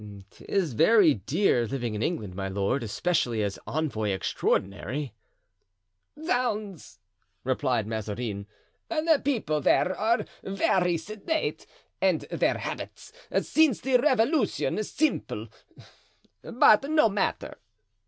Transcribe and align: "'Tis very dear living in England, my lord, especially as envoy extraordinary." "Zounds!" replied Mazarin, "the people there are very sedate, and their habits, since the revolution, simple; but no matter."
"'Tis 0.31 0.73
very 0.73 1.13
dear 1.13 1.67
living 1.67 1.93
in 1.93 2.01
England, 2.01 2.33
my 2.33 2.47
lord, 2.47 2.81
especially 2.81 3.43
as 3.43 3.59
envoy 3.67 4.09
extraordinary." 4.09 5.13
"Zounds!" 6.25 6.97
replied 7.43 7.85
Mazarin, 7.85 8.47
"the 8.89 9.21
people 9.23 9.61
there 9.61 9.95
are 9.95 10.25
very 10.41 10.97
sedate, 10.97 11.67
and 12.01 12.21
their 12.31 12.57
habits, 12.57 13.13
since 13.41 13.79
the 13.79 13.97
revolution, 13.97 14.83
simple; 14.83 15.49
but 16.41 16.89
no 16.89 17.07
matter." 17.07 17.59